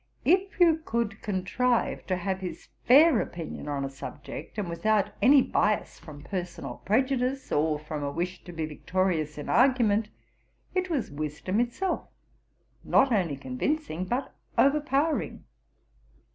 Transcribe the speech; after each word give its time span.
If 0.25 0.59
you 0.59 0.77
could 0.83 1.21
contrive 1.21 2.07
to 2.07 2.15
have 2.15 2.39
his 2.39 2.69
fair 2.85 3.19
opinion 3.21 3.67
on 3.67 3.85
a 3.85 3.89
subject, 3.91 4.57
and 4.57 4.67
without 4.67 5.11
any 5.21 5.43
bias 5.43 5.99
from 5.99 6.23
personal 6.23 6.77
prejudice, 6.85 7.51
or 7.51 7.77
from 7.77 8.01
a 8.03 8.11
wish 8.11 8.43
to 8.45 8.51
be 8.51 8.65
victorious 8.65 9.37
in 9.37 9.47
argument, 9.47 10.09
it 10.73 10.89
was 10.89 11.11
wisdom 11.11 11.59
itself, 11.59 12.07
not 12.83 13.11
only 13.11 13.37
convincing, 13.37 14.05
but 14.05 14.33
overpowering.' 14.57 15.43